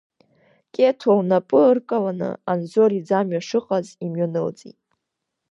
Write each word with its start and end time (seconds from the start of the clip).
Қьеҭо 0.73 1.11
лнапы 1.17 1.59
ыркаланы 1.71 2.29
Анзор 2.51 2.91
иӡамҩа 2.99 3.41
шыҟаз 3.47 3.87
имҩанылҵеит. 4.05 4.79